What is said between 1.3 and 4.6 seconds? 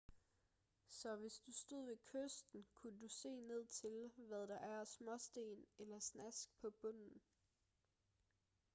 du stod ved kysten kunne du se ned til hvad der